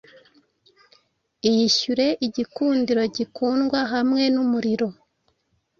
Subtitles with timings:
[1.49, 4.87] Iyishyure igikundiro-gikundwa hamwe numuriro